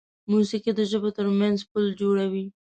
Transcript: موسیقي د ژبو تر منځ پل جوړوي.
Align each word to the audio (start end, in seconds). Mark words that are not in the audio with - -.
موسیقي 0.31 0.71
د 0.75 0.81
ژبو 0.91 1.09
تر 1.17 1.25
منځ 1.39 1.57
پل 1.71 1.85
جوړوي. 2.01 2.45